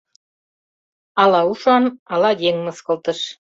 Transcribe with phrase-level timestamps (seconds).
[1.21, 3.19] —Ала ушан, ала еҥ мыскылтыш...